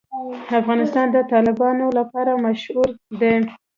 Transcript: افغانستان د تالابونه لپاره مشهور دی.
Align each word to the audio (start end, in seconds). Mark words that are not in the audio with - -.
افغانستان 0.61 1.07
د 1.11 1.17
تالابونه 1.31 1.85
لپاره 1.99 2.41
مشهور 2.45 2.89
دی. 3.19 3.33